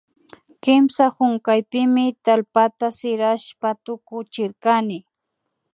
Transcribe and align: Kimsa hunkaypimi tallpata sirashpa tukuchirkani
Kimsa 0.63 1.05
hunkaypimi 1.17 2.05
tallpata 2.25 2.87
sirashpa 2.99 3.69
tukuchirkani 3.83 4.99